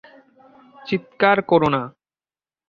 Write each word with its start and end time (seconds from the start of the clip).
চিৎকার 0.85 1.37
কোরো 1.43 1.67
না। 1.69 1.81